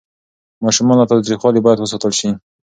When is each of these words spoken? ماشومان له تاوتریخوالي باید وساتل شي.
ماشومان 0.63 0.97
له 0.99 1.05
تاوتریخوالي 1.11 1.59
باید 1.63 1.79
وساتل 1.81 2.11
شي. 2.19 2.29